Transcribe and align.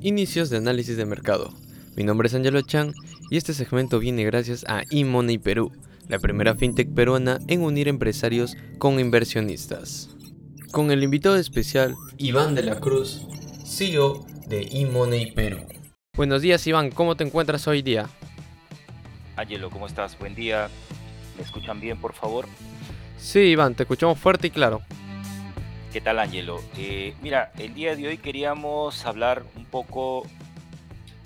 Inicios 0.00 0.48
de 0.48 0.56
análisis 0.56 0.96
de 0.96 1.04
mercado. 1.04 1.52
Mi 1.94 2.02
nombre 2.02 2.28
es 2.28 2.34
Angelo 2.34 2.62
Chan 2.62 2.94
y 3.30 3.36
este 3.36 3.52
segmento 3.52 3.98
viene 3.98 4.24
gracias 4.24 4.64
a 4.66 4.82
eMoney 4.90 5.36
Perú, 5.36 5.72
la 6.08 6.18
primera 6.18 6.54
fintech 6.54 6.88
peruana 6.94 7.38
en 7.48 7.60
unir 7.60 7.86
empresarios 7.86 8.56
con 8.78 8.98
inversionistas. 8.98 10.08
Con 10.72 10.90
el 10.90 11.02
invitado 11.02 11.36
especial 11.36 11.96
Iván 12.16 12.54
de 12.54 12.62
la 12.62 12.80
Cruz, 12.80 13.26
CEO 13.66 14.24
de 14.46 14.68
eMoney 14.72 15.32
Perú. 15.32 15.58
Buenos 16.16 16.40
días 16.40 16.66
Iván, 16.66 16.90
¿cómo 16.90 17.16
te 17.16 17.24
encuentras 17.24 17.68
hoy 17.68 17.82
día? 17.82 18.08
Angelo, 19.36 19.68
¿cómo 19.68 19.86
estás? 19.86 20.18
Buen 20.18 20.34
día. 20.34 20.70
¿Me 21.36 21.42
escuchan 21.42 21.78
bien, 21.78 22.00
por 22.00 22.14
favor? 22.14 22.46
Sí, 23.18 23.40
Iván, 23.40 23.74
te 23.74 23.82
escuchamos 23.82 24.18
fuerte 24.18 24.46
y 24.46 24.50
claro. 24.50 24.80
¿Qué 25.92 26.02
tal, 26.02 26.18
Angelo? 26.18 26.60
Eh, 26.76 27.14
mira, 27.22 27.50
el 27.56 27.72
día 27.72 27.96
de 27.96 28.08
hoy 28.08 28.18
queríamos 28.18 29.06
hablar 29.06 29.46
un 29.56 29.64
poco 29.64 30.26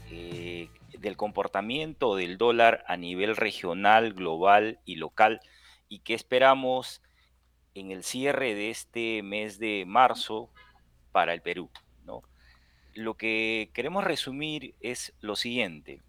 eh, 0.08 0.68
del 0.96 1.16
comportamiento 1.16 2.14
del 2.14 2.38
dólar 2.38 2.85
a 2.86 2.96
nivel 2.96 3.35
regional, 3.35 4.12
global 4.12 4.79
y 4.85 4.94
local 4.96 5.40
y 5.88 5.98
qué 5.98 6.14
esperamos 6.14 7.02
en 7.75 7.90
el 7.90 8.04
cierre 8.04 8.54
de 8.54 8.71
este 8.71 9.25
mes 9.25 9.58
de 9.58 9.82
marzo 9.85 10.48
para 11.10 11.35
el 11.35 11.43
Perú. 11.43 11.68
¿no? 12.04 12.22
Lo 12.94 13.14
que 13.14 13.71
queremos 13.74 14.04
resumir 14.04 14.76
es 14.80 15.13
lo 15.21 15.35
siguiente. 15.35 16.02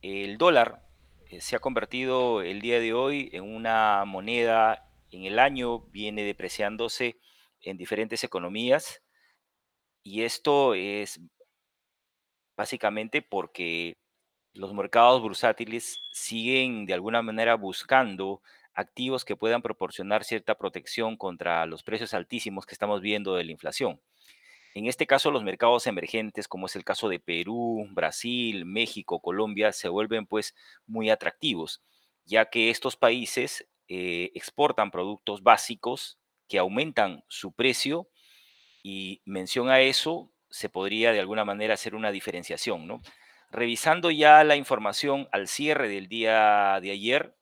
El 0.00 0.38
dólar 0.38 0.80
eh, 1.28 1.42
se 1.42 1.54
ha 1.54 1.58
convertido 1.58 2.40
el 2.40 2.62
día 2.62 2.80
de 2.80 2.94
hoy 2.94 3.28
en 3.34 3.44
una 3.44 4.04
moneda, 4.06 4.88
en 5.10 5.24
el 5.24 5.38
año 5.38 5.80
viene 5.92 6.24
depreciándose 6.24 7.18
en 7.64 7.76
diferentes 7.76 8.24
economías 8.24 9.02
y 10.02 10.22
esto 10.22 10.74
es 10.74 11.18
básicamente 12.56 13.22
porque 13.22 13.96
los 14.52 14.72
mercados 14.72 15.20
bursátiles 15.22 15.98
siguen 16.12 16.86
de 16.86 16.94
alguna 16.94 17.22
manera 17.22 17.56
buscando 17.56 18.42
activos 18.74 19.24
que 19.24 19.36
puedan 19.36 19.62
proporcionar 19.62 20.24
cierta 20.24 20.56
protección 20.56 21.16
contra 21.16 21.66
los 21.66 21.82
precios 21.82 22.14
altísimos 22.14 22.66
que 22.66 22.74
estamos 22.74 23.00
viendo 23.00 23.34
de 23.34 23.44
la 23.44 23.52
inflación. 23.52 24.00
En 24.74 24.86
este 24.86 25.06
caso, 25.06 25.30
los 25.30 25.44
mercados 25.44 25.86
emergentes, 25.86 26.48
como 26.48 26.66
es 26.66 26.74
el 26.74 26.84
caso 26.84 27.08
de 27.08 27.20
Perú, 27.20 27.86
Brasil, 27.92 28.64
México, 28.64 29.20
Colombia, 29.20 29.72
se 29.72 29.88
vuelven 29.88 30.26
pues 30.26 30.54
muy 30.86 31.10
atractivos, 31.10 31.80
ya 32.24 32.50
que 32.50 32.70
estos 32.70 32.96
países 32.96 33.68
eh, 33.86 34.32
exportan 34.34 34.90
productos 34.90 35.42
básicos 35.42 36.18
que 36.54 36.60
aumentan 36.60 37.24
su 37.26 37.50
precio 37.50 38.08
y 38.84 39.22
mención 39.24 39.70
a 39.70 39.80
eso 39.80 40.30
se 40.50 40.68
podría 40.68 41.10
de 41.10 41.18
alguna 41.18 41.44
manera 41.44 41.74
hacer 41.74 41.96
una 41.96 42.12
diferenciación, 42.12 42.86
¿no? 42.86 43.00
Revisando 43.50 44.12
ya 44.12 44.44
la 44.44 44.54
información 44.54 45.28
al 45.32 45.48
cierre 45.48 45.88
del 45.88 46.06
día 46.06 46.78
de 46.80 46.92
ayer, 46.92 47.34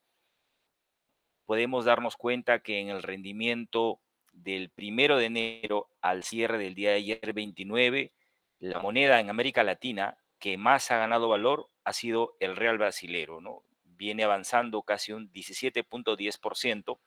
podemos 1.45 1.85
darnos 1.85 2.17
cuenta 2.17 2.61
que 2.61 2.81
en 2.81 2.89
el 2.89 3.03
rendimiento 3.03 4.01
del 4.33 4.71
primero 4.71 5.19
de 5.19 5.27
enero 5.27 5.91
al 6.01 6.23
cierre 6.23 6.57
del 6.57 6.75
día 6.75 6.93
de 6.93 6.97
ayer 6.97 7.35
29, 7.35 8.15
la 8.61 8.81
moneda 8.81 9.21
en 9.21 9.29
América 9.29 9.63
Latina 9.63 10.17
que 10.39 10.57
más 10.57 10.91
ha 10.91 10.97
ganado 10.97 11.29
valor 11.29 11.69
ha 11.85 11.93
sido 11.93 12.35
el 12.41 12.57
real 12.57 12.79
brasilero, 12.79 13.43
¿no? 13.43 13.63
Viene 13.85 14.25
avanzando 14.25 14.81
casi 14.81 15.13
un 15.13 15.31
17.10%, 15.31 16.99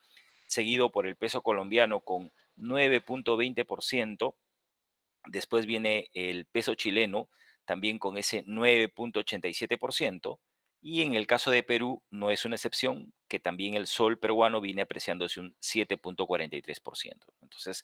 seguido 0.45 0.91
por 0.91 1.07
el 1.07 1.15
peso 1.15 1.41
colombiano 1.41 2.01
con 2.01 2.31
9.20%, 2.57 4.35
después 5.27 5.65
viene 5.65 6.09
el 6.13 6.45
peso 6.45 6.75
chileno 6.75 7.29
también 7.65 7.97
con 7.99 8.17
ese 8.17 8.45
9.87%, 8.45 10.39
y 10.81 11.01
en 11.01 11.16
el 11.16 11.25
caso 11.25 11.49
de 11.49 11.63
Perú 11.63 12.03
no 12.11 12.29
es 12.29 12.45
una 12.45 12.55
excepción, 12.55 13.11
que 13.27 13.39
también 13.39 13.73
el 13.73 13.88
sol 13.88 14.19
peruano 14.19 14.61
viene 14.61 14.83
apreciándose 14.83 15.39
un 15.39 15.55
7.43%. 15.59 17.25
Entonces, 17.41 17.84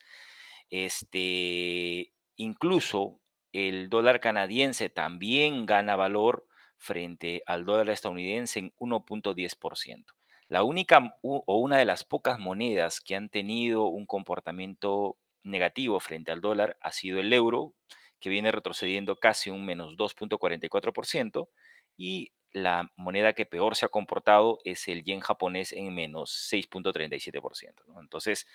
este, 0.70 2.14
incluso 2.36 3.20
el 3.54 3.90
dólar 3.90 4.20
canadiense 4.20 4.90
también 4.90 5.66
gana 5.66 5.96
valor 5.96 6.46
frente 6.78 7.42
al 7.48 7.66
dólar 7.66 7.90
estadounidense 7.90 8.60
en 8.60 8.74
1.10%. 8.78 10.06
La 10.52 10.64
única 10.64 11.16
o 11.22 11.58
una 11.60 11.78
de 11.78 11.86
las 11.86 12.04
pocas 12.04 12.38
monedas 12.38 13.00
que 13.00 13.16
han 13.16 13.30
tenido 13.30 13.86
un 13.86 14.06
comportamiento 14.06 15.16
negativo 15.44 15.98
frente 16.02 16.34
al 16.34 16.42
dólar 16.42 16.76
ha 16.82 16.92
sido 16.92 17.22
el 17.22 17.32
euro, 17.32 17.74
que 18.20 18.30
viene 18.30 18.52
retrocediendo 18.52 19.16
casi 19.16 19.50
un 19.50 19.66
menos 19.66 19.96
2.44%, 19.96 21.48
y 21.96 22.34
la 22.52 22.92
moneda 22.98 23.32
que 23.32 23.46
peor 23.46 23.78
se 23.78 23.86
ha 23.86 23.88
comportado 23.88 24.60
es 24.66 24.90
el 24.90 25.06
yen 25.06 25.22
japonés 25.22 25.72
en 25.72 25.96
menos 25.96 26.50
6.37%. 26.52 28.02
Entonces, 28.02 28.46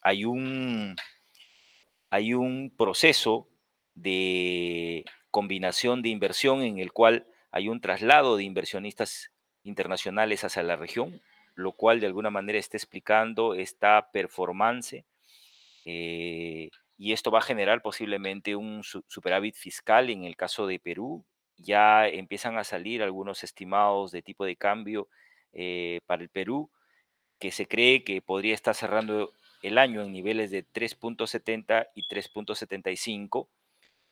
hay 0.00 0.24
un, 0.24 0.96
hay 2.10 2.34
un 2.34 2.74
proceso 2.76 3.46
de 3.94 5.04
combinación 5.30 6.02
de 6.02 6.08
inversión 6.08 6.62
en 6.62 6.80
el 6.80 6.92
cual 6.92 7.28
hay 7.52 7.68
un 7.68 7.80
traslado 7.80 8.36
de 8.36 8.42
inversionistas 8.42 9.30
internacionales 9.68 10.44
hacia 10.44 10.62
la 10.62 10.76
región, 10.76 11.20
lo 11.54 11.72
cual 11.72 12.00
de 12.00 12.06
alguna 12.06 12.30
manera 12.30 12.58
está 12.58 12.76
explicando 12.76 13.54
esta 13.54 14.10
performance 14.10 15.04
eh, 15.84 16.70
y 16.96 17.12
esto 17.12 17.30
va 17.30 17.38
a 17.38 17.42
generar 17.42 17.80
posiblemente 17.80 18.56
un 18.56 18.82
superávit 18.82 19.54
fiscal 19.54 20.10
en 20.10 20.24
el 20.24 20.36
caso 20.36 20.66
de 20.66 20.80
Perú. 20.80 21.24
Ya 21.56 22.08
empiezan 22.08 22.58
a 22.58 22.64
salir 22.64 23.02
algunos 23.02 23.44
estimados 23.44 24.10
de 24.10 24.22
tipo 24.22 24.44
de 24.44 24.56
cambio 24.56 25.08
eh, 25.52 26.00
para 26.06 26.22
el 26.22 26.28
Perú, 26.28 26.70
que 27.38 27.52
se 27.52 27.66
cree 27.66 28.04
que 28.04 28.20
podría 28.20 28.54
estar 28.54 28.74
cerrando 28.74 29.32
el 29.62 29.78
año 29.78 30.02
en 30.02 30.12
niveles 30.12 30.50
de 30.50 30.64
3.70 30.64 31.88
y 31.94 32.02
3.75 32.08 33.48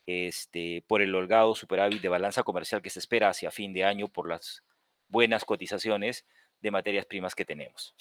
este, 0.06 0.84
por 0.86 1.02
el 1.02 1.14
holgado 1.14 1.54
superávit 1.54 2.00
de 2.00 2.08
balanza 2.08 2.44
comercial 2.44 2.82
que 2.82 2.90
se 2.90 3.00
espera 3.00 3.28
hacia 3.28 3.50
fin 3.50 3.72
de 3.72 3.84
año 3.84 4.08
por 4.08 4.28
las 4.28 4.62
buenas 5.08 5.44
cotizaciones 5.44 6.24
de 6.60 6.70
materias 6.70 7.06
primas 7.06 7.34
que 7.34 7.44
tenemos. 7.44 7.94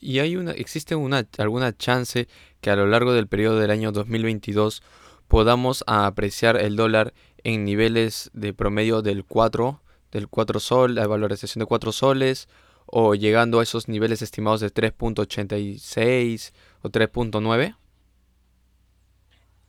¿Y 0.00 0.18
hay 0.18 0.36
una, 0.36 0.52
existe 0.52 0.94
una, 0.94 1.26
alguna 1.38 1.76
chance 1.76 2.28
que 2.60 2.70
a 2.70 2.76
lo 2.76 2.86
largo 2.86 3.12
del 3.12 3.28
periodo 3.28 3.58
del 3.58 3.70
año 3.70 3.92
2022 3.92 4.82
podamos 5.28 5.84
apreciar 5.86 6.56
el 6.56 6.76
dólar 6.76 7.14
en 7.42 7.64
niveles 7.64 8.30
de 8.34 8.52
promedio 8.52 9.02
del 9.02 9.24
4, 9.24 9.80
del 10.12 10.28
4 10.28 10.60
sol, 10.60 10.94
la 10.94 11.06
valorización 11.06 11.60
de 11.60 11.66
4 11.66 11.92
soles, 11.92 12.48
o 12.86 13.14
llegando 13.14 13.60
a 13.60 13.62
esos 13.62 13.88
niveles 13.88 14.22
estimados 14.22 14.60
de 14.60 14.72
3.86 14.72 16.52
o 16.82 16.90
3.9? 16.90 17.76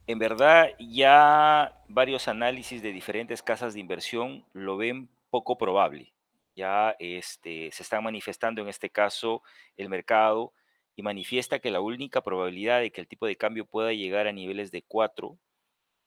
En 0.07 0.19
verdad, 0.19 0.69
ya 0.79 1.81
varios 1.87 2.27
análisis 2.27 2.83
de 2.83 2.91
diferentes 2.91 3.41
casas 3.41 3.73
de 3.73 3.79
inversión 3.79 4.45
lo 4.53 4.77
ven 4.77 5.09
poco 5.35 5.57
probable. 5.57 6.13
Ya 6.55 6.95
este, 6.97 7.69
se 7.73 7.83
está 7.83 7.99
manifestando 7.99 8.61
en 8.61 8.69
este 8.69 8.89
caso 8.89 9.43
el 9.75 9.89
mercado 9.89 10.53
y 10.95 11.03
manifiesta 11.03 11.59
que 11.59 11.71
la 11.71 11.81
única 11.81 12.21
probabilidad 12.21 12.79
de 12.79 12.89
que 12.89 13.01
el 13.01 13.07
tipo 13.09 13.25
de 13.27 13.35
cambio 13.35 13.65
pueda 13.65 13.91
llegar 13.91 14.27
a 14.27 14.31
niveles 14.31 14.71
de 14.71 14.83
4 14.83 15.37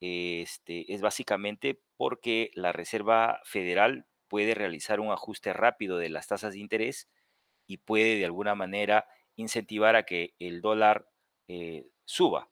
este, 0.00 0.94
es 0.94 1.02
básicamente 1.02 1.78
porque 1.98 2.50
la 2.54 2.72
Reserva 2.72 3.42
Federal 3.44 4.06
puede 4.28 4.54
realizar 4.54 4.98
un 4.98 5.12
ajuste 5.12 5.52
rápido 5.52 5.98
de 5.98 6.08
las 6.08 6.26
tasas 6.26 6.54
de 6.54 6.60
interés 6.60 7.06
y 7.66 7.76
puede 7.76 8.16
de 8.16 8.24
alguna 8.24 8.54
manera 8.54 9.06
incentivar 9.36 9.94
a 9.94 10.04
que 10.04 10.32
el 10.38 10.62
dólar 10.62 11.06
eh, 11.48 11.86
suba. 12.06 12.48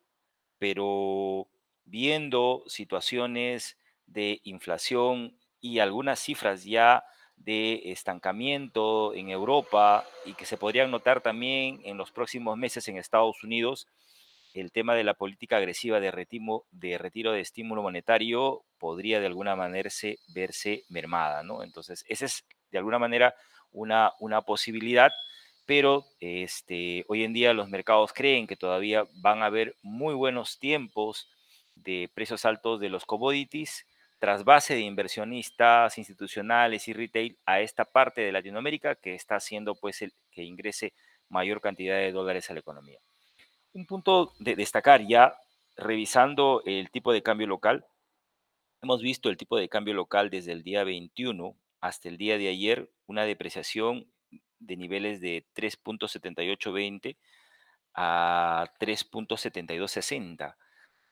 Pero 0.58 1.48
viendo 1.86 2.64
situaciones 2.66 3.78
de 4.04 4.42
inflación 4.44 5.38
y 5.66 5.80
algunas 5.80 6.20
cifras 6.20 6.64
ya 6.64 7.04
de 7.36 7.90
estancamiento 7.90 9.12
en 9.14 9.30
Europa 9.30 10.04
y 10.24 10.34
que 10.34 10.46
se 10.46 10.56
podrían 10.56 10.90
notar 10.90 11.20
también 11.20 11.80
en 11.84 11.96
los 11.96 12.12
próximos 12.12 12.56
meses 12.56 12.86
en 12.88 12.96
Estados 12.96 13.42
Unidos, 13.42 13.88
el 14.54 14.72
tema 14.72 14.94
de 14.94 15.04
la 15.04 15.14
política 15.14 15.58
agresiva 15.58 16.00
de, 16.00 16.10
de 16.70 16.98
retiro 16.98 17.32
de 17.32 17.40
estímulo 17.40 17.82
monetario 17.82 18.64
podría 18.78 19.20
de 19.20 19.26
alguna 19.26 19.54
manera 19.56 19.90
verse 20.28 20.84
mermada, 20.88 21.42
¿no? 21.42 21.62
Entonces, 21.62 22.04
esa 22.08 22.24
es 22.24 22.46
de 22.70 22.78
alguna 22.78 22.98
manera 22.98 23.34
una, 23.72 24.12
una 24.20 24.42
posibilidad, 24.42 25.10
pero 25.66 26.06
este, 26.20 27.04
hoy 27.08 27.24
en 27.24 27.32
día 27.34 27.52
los 27.52 27.68
mercados 27.68 28.12
creen 28.12 28.46
que 28.46 28.56
todavía 28.56 29.04
van 29.16 29.42
a 29.42 29.46
haber 29.46 29.76
muy 29.82 30.14
buenos 30.14 30.58
tiempos 30.58 31.28
de 31.74 32.08
precios 32.14 32.44
altos 32.44 32.80
de 32.80 32.88
los 32.88 33.04
commodities 33.04 33.84
trasvase 34.18 34.74
de 34.74 34.80
inversionistas 34.80 35.98
institucionales 35.98 36.88
y 36.88 36.92
retail 36.92 37.38
a 37.44 37.60
esta 37.60 37.84
parte 37.84 38.22
de 38.22 38.32
Latinoamérica 38.32 38.94
que 38.94 39.14
está 39.14 39.36
haciendo 39.36 39.74
pues 39.74 40.02
el, 40.02 40.12
que 40.30 40.42
ingrese 40.42 40.94
mayor 41.28 41.60
cantidad 41.60 41.96
de 41.96 42.12
dólares 42.12 42.50
a 42.50 42.54
la 42.54 42.60
economía. 42.60 42.98
Un 43.72 43.86
punto 43.86 44.32
de 44.38 44.56
destacar 44.56 45.06
ya 45.06 45.36
revisando 45.76 46.62
el 46.64 46.90
tipo 46.90 47.12
de 47.12 47.22
cambio 47.22 47.46
local, 47.46 47.86
hemos 48.82 49.02
visto 49.02 49.28
el 49.28 49.36
tipo 49.36 49.58
de 49.58 49.68
cambio 49.68 49.94
local 49.94 50.30
desde 50.30 50.52
el 50.52 50.62
día 50.62 50.84
21 50.84 51.56
hasta 51.80 52.08
el 52.08 52.16
día 52.16 52.38
de 52.38 52.48
ayer, 52.48 52.90
una 53.06 53.24
depreciación 53.24 54.10
de 54.58 54.76
niveles 54.76 55.20
de 55.20 55.44
3.7820 55.54 57.16
a 57.94 58.72
3.7260. 58.80 60.56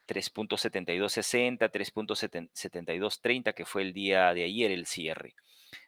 3.7260, 0.06 1.70
3.7230, 1.70 3.54
que 3.54 3.64
fue 3.64 3.82
el 3.82 3.92
día 3.92 4.32
de 4.34 4.44
ayer 4.44 4.70
el 4.70 4.86
cierre. 4.86 5.34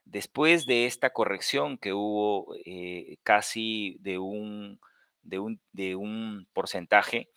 Después 0.05 0.67
de 0.67 0.87
esta 0.87 1.11
corrección 1.11 1.79
que 1.79 1.93
hubo 1.93 2.55
eh, 2.65 3.19
casi 3.23 3.97
de 4.01 4.19
un, 4.19 4.81
de, 5.23 5.39
un, 5.39 5.61
de 5.73 5.97
un 5.97 6.49
porcentaje, 6.53 7.29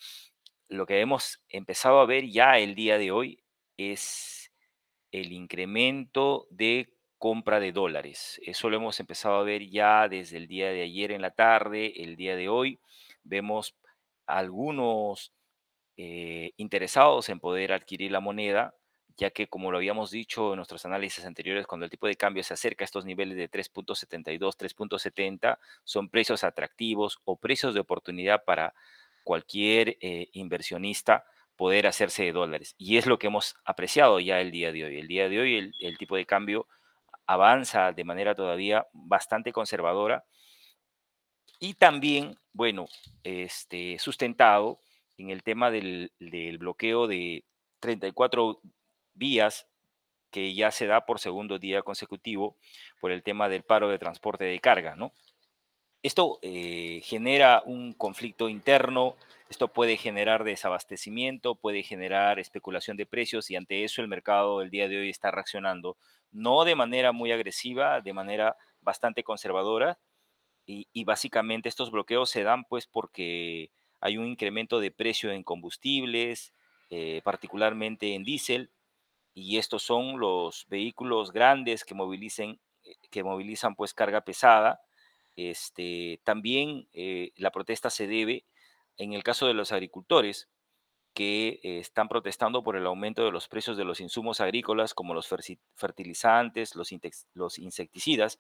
lo 0.68 0.86
que 0.86 1.00
hemos 1.00 1.42
empezado 1.50 2.00
a 2.00 2.06
ver 2.06 2.28
ya 2.30 2.58
el 2.60 2.76
día 2.76 2.98
de 2.98 3.12
hoy 3.12 3.40
es 3.78 4.52
el 5.12 5.32
incremento 5.32 6.48
de 6.52 6.94
compra 7.18 7.60
de 7.60 7.72
dólares. 7.72 8.40
Eso 8.44 8.70
lo 8.70 8.78
hemos 8.78 9.00
empezado 9.00 9.36
a 9.36 9.44
ver 9.44 9.68
ya 9.70 10.08
desde 10.08 10.38
el 10.38 10.48
día 10.48 10.70
de 10.70 10.84
ayer 10.84 11.12
en 11.12 11.22
la 11.22 11.32
tarde, 11.32 12.04
el 12.04 12.16
día 12.16 12.36
de 12.36 12.50
hoy. 12.50 12.80
Vemos 13.24 13.76
algunos 14.26 15.34
eh, 16.02 16.54
interesados 16.56 17.28
en 17.28 17.42
poder 17.42 17.74
adquirir 17.74 18.10
la 18.10 18.22
moneda, 18.22 18.74
ya 19.18 19.32
que 19.32 19.48
como 19.48 19.70
lo 19.70 19.80
habíamos 19.80 20.12
dicho 20.12 20.54
en 20.54 20.56
nuestros 20.56 20.86
análisis 20.86 21.26
anteriores, 21.26 21.68
cuando 21.68 21.84
el 21.84 21.92
tipo 21.92 22.08
de 22.08 22.16
cambio 22.16 22.42
se 22.42 22.54
acerca 22.54 22.86
a 22.86 22.88
estos 22.88 23.04
niveles 23.04 23.36
de 23.36 23.52
3.72, 23.52 24.56
3.70, 24.56 25.60
son 25.84 26.08
precios 26.08 26.46
atractivos 26.46 27.20
o 27.26 27.36
precios 27.36 27.74
de 27.74 27.82
oportunidad 27.82 28.46
para 28.46 28.74
cualquier 29.26 29.98
eh, 30.00 30.30
inversionista 30.32 31.26
poder 31.58 31.86
hacerse 31.86 32.24
de 32.24 32.32
dólares. 32.32 32.76
Y 32.78 32.96
es 32.96 33.06
lo 33.06 33.20
que 33.20 33.28
hemos 33.28 33.58
apreciado 33.66 34.22
ya 34.22 34.40
el 34.40 34.52
día 34.52 34.72
de 34.72 34.86
hoy. 34.86 35.00
El 35.00 35.08
día 35.10 35.28
de 35.28 35.38
hoy 35.38 35.56
el, 35.58 35.74
el 35.82 35.98
tipo 35.98 36.16
de 36.16 36.26
cambio 36.26 36.66
avanza 37.26 37.92
de 37.92 38.06
manera 38.06 38.36
todavía 38.36 38.88
bastante 38.94 39.52
conservadora 39.52 40.24
y 41.60 41.74
también, 41.74 42.38
bueno, 42.54 42.86
este, 43.26 44.00
sustentado 44.00 44.80
en 45.20 45.30
el 45.30 45.44
tema 45.44 45.70
del, 45.70 46.12
bloqueo 46.60 47.08
de 47.08 47.44
34 47.82 48.62
vías 49.14 49.68
que 50.32 50.54
ya 50.54 50.72
se 50.72 50.88
da 50.88 51.06
por 51.06 51.20
segundo 51.20 51.60
día 51.60 51.82
consecutivo 51.82 52.56
por 53.02 53.12
el 53.12 53.22
tema 53.22 53.50
del 53.50 53.64
paro 53.64 53.90
de 53.90 54.00
transporte 54.00 54.46
de 54.46 54.60
carga, 54.60 54.96
¿no? 54.96 55.12
Esto 56.02 56.40
eh, 56.42 57.02
genera 57.04 57.62
un 57.66 57.94
conflicto 57.94 58.48
interno, 58.48 59.18
esto 59.50 59.68
puede 59.68 59.98
generar 59.98 60.46
desabastecimiento, 60.46 61.56
puede 61.56 61.84
generar 61.84 62.40
especulación 62.40 62.96
de 62.96 63.06
precios 63.06 63.52
y 63.52 63.58
ante 63.58 63.84
eso 63.84 64.02
el 64.02 64.08
mercado 64.08 64.62
el 64.62 64.70
día 64.70 64.88
de 64.88 65.00
hoy 65.00 65.10
está 65.10 65.32
reaccionando, 65.32 65.98
no 66.32 66.64
de 66.64 66.76
manera 66.76 67.12
muy 67.12 67.34
agresiva, 67.34 68.00
de 68.00 68.14
manera 68.14 68.56
bastante 68.80 69.24
conservadora 69.26 70.00
y, 70.66 70.88
y 70.94 71.04
básicamente 71.04 71.68
estos 71.68 71.92
bloqueos 71.92 72.30
se 72.30 72.44
dan 72.44 72.64
pues 72.64 72.88
porque 72.88 73.72
hay 74.02 74.18
un 74.18 74.28
incremento 74.28 74.80
de 74.80 74.92
precio 74.92 75.32
en 75.32 75.44
combustibles, 75.44 76.54
eh, 76.90 77.22
particularmente 77.24 78.16
en 78.16 78.24
diésel, 78.24 78.72
y 79.34 79.58
estos 79.58 79.84
son 79.84 80.20
los 80.20 80.66
vehículos 80.70 81.32
grandes 81.32 81.86
que, 81.86 81.94
movilicen, 81.94 82.60
eh, 82.84 82.96
que 83.12 83.24
movilizan 83.24 83.76
pues 83.76 83.94
carga 83.94 84.22
pesada. 84.22 84.82
Este, 85.36 86.20
también 86.24 86.88
eh, 86.94 87.32
la 87.36 87.52
protesta 87.52 87.90
se 87.90 88.08
debe, 88.08 88.46
en 88.98 89.14
el 89.14 89.24
caso 89.24 89.48
de 89.48 89.54
los 89.54 89.72
agricultores, 89.72 90.50
que 91.14 91.60
están 91.64 92.08
protestando 92.08 92.64
por 92.64 92.76
el 92.78 92.86
aumento 92.86 93.26
de 93.26 93.32
los 93.32 93.48
precios 93.48 93.76
de 93.78 93.84
los 93.84 94.00
insumos 94.00 94.42
agrícolas 94.42 94.94
como 94.94 95.14
los 95.14 95.28
fertilizantes, 95.76 96.76
los, 96.76 96.90
los 97.34 97.60
insecticidas, 97.60 98.40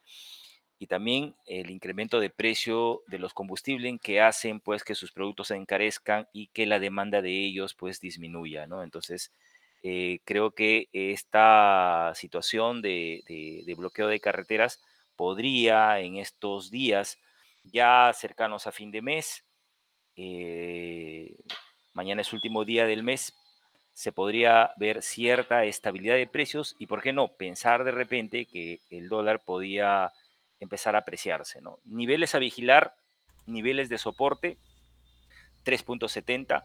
y 0.80 0.88
también 0.88 1.36
el 1.46 1.70
incremento 1.70 2.22
de 2.22 2.30
precio 2.30 3.04
de 3.08 3.20
los 3.20 3.34
combustibles 3.34 4.00
que 4.02 4.22
hacen 4.22 4.62
pues 4.62 4.86
que 4.86 4.96
sus 4.96 5.12
productos 5.12 5.50
se 5.50 5.56
encarezcan 5.56 6.28
y 6.32 6.48
que 6.48 6.66
la 6.66 6.80
demanda 6.80 7.22
de 7.22 7.32
ellos 7.32 7.74
pues 7.74 8.00
disminuya, 8.00 8.66
¿no? 8.66 8.82
Entonces, 8.82 9.34
eh, 9.84 10.20
creo 10.24 10.52
que 10.52 10.88
esta 10.94 12.14
situación 12.16 12.82
de, 12.82 13.24
bloqueo 13.78 14.08
de 14.08 14.22
carreteras 14.22 14.82
podría 15.18 16.00
en 16.00 16.16
estos 16.16 16.72
días 16.72 17.20
ya 17.64 18.12
cercanos 18.16 18.66
a 18.66 18.72
fin 18.72 18.90
de 18.90 19.02
mes, 19.02 19.44
eh, 20.16 21.36
mañana 21.94 22.22
es 22.22 22.32
último 22.32 22.64
día 22.64 22.86
del 22.86 23.04
mes, 23.04 23.34
se 23.94 24.14
podría 24.14 24.72
ver 24.78 25.02
cierta 25.04 25.66
estabilidad 25.66 26.16
de 26.16 26.28
precios 26.28 26.74
y, 26.80 26.88
¿por 26.88 27.02
qué 27.02 27.12
no?, 27.12 27.28
pensar 27.36 27.84
de 27.84 27.92
repente 27.92 28.46
que 28.46 28.80
el 28.90 29.10
dólar 29.10 29.42
podía 29.44 30.14
empezar 30.60 30.96
a 30.96 31.00
apreciarse. 31.00 31.62
¿no? 31.62 31.80
Niveles 31.86 32.36
a 32.36 32.40
vigilar, 32.40 32.96
niveles 33.46 33.90
de 33.90 33.98
soporte, 33.98 34.58
3.70, 35.66 36.64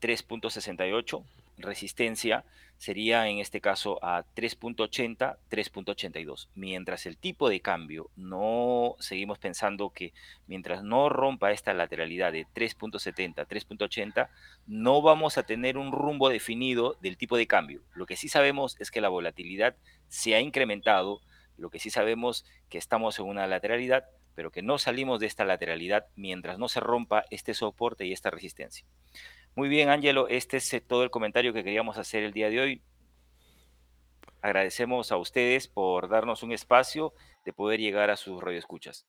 3.68, 0.00 1.24
resistencia 1.58 2.44
sería 2.78 3.28
en 3.28 3.38
este 3.38 3.60
caso 3.60 3.98
a 4.04 4.24
3.80, 4.34 5.38
3.82. 5.50 6.48
Mientras 6.54 7.06
el 7.06 7.16
tipo 7.16 7.48
de 7.48 7.60
cambio 7.60 8.10
no 8.16 8.96
seguimos 8.98 9.38
pensando 9.38 9.90
que 9.90 10.12
mientras 10.46 10.82
no 10.82 11.08
rompa 11.08 11.52
esta 11.52 11.72
lateralidad 11.72 12.32
de 12.32 12.46
3.70, 12.54 13.46
3.80, 13.46 14.28
no 14.66 15.02
vamos 15.02 15.38
a 15.38 15.44
tener 15.44 15.78
un 15.78 15.92
rumbo 15.92 16.28
definido 16.28 16.96
del 17.00 17.16
tipo 17.16 17.36
de 17.36 17.46
cambio. 17.46 17.80
Lo 17.94 18.06
que 18.06 18.16
sí 18.16 18.28
sabemos 18.28 18.76
es 18.78 18.90
que 18.90 19.00
la 19.00 19.08
volatilidad 19.08 19.76
se 20.08 20.34
ha 20.34 20.40
incrementado 20.40 21.20
lo 21.56 21.70
que 21.70 21.78
sí 21.78 21.90
sabemos 21.90 22.44
que 22.68 22.78
estamos 22.78 23.18
en 23.18 23.26
una 23.26 23.46
lateralidad, 23.46 24.04
pero 24.34 24.50
que 24.50 24.62
no 24.62 24.78
salimos 24.78 25.20
de 25.20 25.26
esta 25.26 25.44
lateralidad 25.44 26.06
mientras 26.14 26.58
no 26.58 26.68
se 26.68 26.80
rompa 26.80 27.24
este 27.30 27.54
soporte 27.54 28.06
y 28.06 28.12
esta 28.12 28.30
resistencia. 28.30 28.86
Muy 29.54 29.68
bien, 29.68 29.88
Ángelo, 29.88 30.28
este 30.28 30.58
es 30.58 30.72
eh, 30.74 30.80
todo 30.82 31.02
el 31.02 31.10
comentario 31.10 31.54
que 31.54 31.64
queríamos 31.64 31.96
hacer 31.96 32.22
el 32.22 32.32
día 32.32 32.50
de 32.50 32.60
hoy. 32.60 32.82
Agradecemos 34.42 35.10
a 35.12 35.16
ustedes 35.16 35.66
por 35.66 36.08
darnos 36.08 36.42
un 36.42 36.52
espacio 36.52 37.14
de 37.44 37.54
poder 37.54 37.80
llegar 37.80 38.10
a 38.10 38.16
sus 38.16 38.42
radioescuchas. 38.42 39.06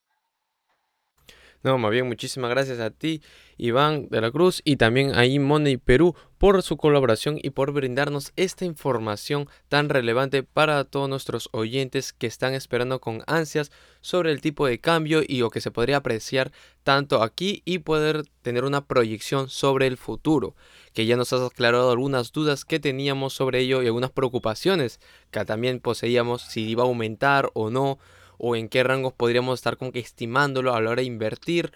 No, 1.68 1.78
más 1.78 1.92
bien, 1.92 2.08
muchísimas 2.08 2.50
gracias 2.50 2.80
a 2.80 2.92
ti, 2.92 3.22
Iván 3.58 4.08
de 4.08 4.22
la 4.22 4.32
Cruz, 4.32 4.62
y 4.64 4.78
también 4.78 5.12
a 5.14 5.24
Money 5.38 5.76
Perú 5.76 6.16
por 6.38 6.64
su 6.64 6.78
colaboración 6.78 7.40
y 7.44 7.50
por 7.50 7.74
brindarnos 7.74 8.32
esta 8.38 8.64
información 8.64 9.50
tan 9.68 9.90
relevante 9.90 10.44
para 10.44 10.86
todos 10.86 11.10
nuestros 11.10 11.50
oyentes 11.52 12.14
que 12.14 12.26
están 12.26 12.54
esperando 12.54 13.02
con 13.02 13.22
ansias 13.28 13.70
sobre 14.00 14.32
el 14.32 14.40
tipo 14.40 14.66
de 14.66 14.80
cambio 14.80 15.24
y 15.28 15.40
lo 15.40 15.50
que 15.50 15.60
se 15.60 15.70
podría 15.70 15.98
apreciar 15.98 16.54
tanto 16.84 17.22
aquí 17.22 17.64
y 17.66 17.80
poder 17.80 18.24
tener 18.44 18.64
una 18.64 18.86
proyección 18.86 19.50
sobre 19.50 19.88
el 19.88 19.98
futuro, 19.98 20.56
que 20.94 21.06
ya 21.06 21.18
nos 21.18 21.34
has 21.34 21.42
aclarado 21.42 21.92
algunas 21.92 22.32
dudas 22.32 22.64
que 22.64 22.80
teníamos 22.80 23.34
sobre 23.34 23.60
ello 23.60 23.84
y 23.84 23.88
algunas 23.88 24.12
preocupaciones 24.12 25.02
que 25.32 25.44
también 25.44 25.82
poseíamos 25.82 26.44
si 26.44 26.62
iba 26.62 26.84
a 26.84 26.88
aumentar 26.88 27.50
o 27.56 27.70
no 27.70 28.00
o 28.38 28.56
en 28.56 28.70
qué 28.70 28.84
rangos 28.84 29.14
podríamos 29.14 29.60
estar 29.60 29.78
como 29.78 29.92
que 29.92 30.00
estimándolo 30.00 30.74
a 30.74 30.82
la 30.82 30.92
hora 30.92 31.02
de 31.02 31.08
invertir 31.08 31.72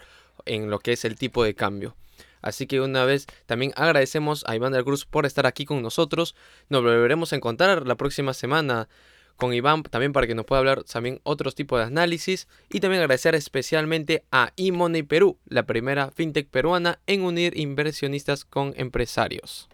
en 0.46 0.70
lo 0.70 0.80
que 0.80 0.94
es 0.94 1.06
el 1.06 1.15
tipo 1.15 1.44
de 1.44 1.56
cambio. 1.56 1.96
Así 2.41 2.65
que 2.65 2.82
una 2.82 3.06
vez 3.06 3.27
también 3.46 3.72
agradecemos 3.75 4.44
a 4.48 4.56
Iván 4.56 4.74
del 4.74 4.84
Cruz 4.84 5.06
por 5.06 5.25
estar 5.25 5.46
aquí 5.46 5.65
con 5.65 5.82
nosotros. 5.82 6.36
Nos 6.70 6.82
volveremos 6.82 7.34
a 7.34 7.36
encontrar 7.36 7.86
la 7.88 7.96
próxima 7.96 8.34
semana 8.34 8.89
con 9.38 9.53
Iván 9.53 9.84
también 9.84 10.13
para 10.13 10.27
que 10.27 10.36
nos 10.36 10.46
pueda 10.46 10.60
hablar 10.60 10.84
también 10.84 11.20
otros 11.24 11.56
tipos 11.56 11.80
de 11.80 11.86
análisis. 11.86 12.48
Y 12.70 12.80
también 12.80 13.01
agradecer 13.01 13.36
especialmente 13.36 14.24
a 14.32 14.53
eMoney 14.58 15.03
Perú, 15.03 15.38
la 15.46 15.65
primera 15.65 16.12
fintech 16.12 16.48
peruana 16.50 17.00
en 17.06 17.22
unir 17.22 17.58
inversionistas 17.58 18.44
con 18.44 18.74
empresarios. 18.75 19.70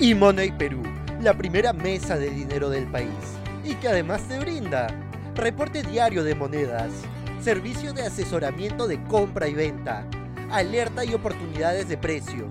eMoney 0.00 0.52
Perú, 0.56 0.82
la 1.20 1.36
primera 1.36 1.72
mesa 1.72 2.16
de 2.16 2.30
dinero 2.30 2.70
del 2.70 2.86
país 2.90 3.38
y 3.68 3.74
que 3.74 3.88
además 3.88 4.26
te 4.26 4.38
brinda 4.38 4.86
reporte 5.34 5.82
diario 5.82 6.24
de 6.24 6.34
monedas, 6.34 6.90
servicio 7.40 7.92
de 7.92 8.00
asesoramiento 8.02 8.88
de 8.88 9.02
compra 9.04 9.46
y 9.46 9.52
venta, 9.54 10.08
alerta 10.50 11.04
y 11.04 11.12
oportunidades 11.14 11.88
de 11.88 11.98
precio, 11.98 12.48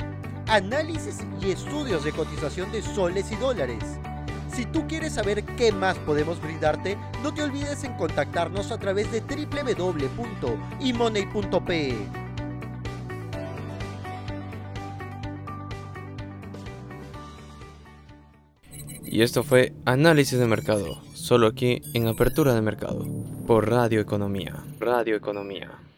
análisis 0.48 1.20
y 1.42 1.50
estudios 1.52 2.04
de 2.04 2.12
cotización 2.12 2.72
de 2.72 2.84
soles 2.84 3.32
y 3.32 3.36
dólares. 3.36 3.84
Si 4.54 4.66
tú 4.66 4.86
quieres 4.88 5.14
saber 5.14 5.44
qué 5.44 5.72
más 5.72 5.98
podemos 6.00 6.42
brindarte, 6.42 6.98
no 7.24 7.34
te 7.34 7.42
olvides 7.42 7.84
en 7.84 7.96
contactarnos 7.96 8.72
a 8.72 8.78
través 8.78 9.12
de 9.12 9.22
www.imoney.pe. 9.22 11.96
Y 19.04 19.22
esto 19.22 19.44
fue 19.44 19.74
Análisis 19.86 20.38
de 20.38 20.46
Mercado 20.46 21.07
solo 21.28 21.48
aquí 21.48 21.82
en 21.94 22.08
Apertura 22.08 22.56
de 22.56 22.62
Mercado, 22.62 23.06
por 23.46 23.70
Radio 23.70 24.00
Economía. 24.00 24.64
Radio 24.80 25.18
Economía. 25.18 25.70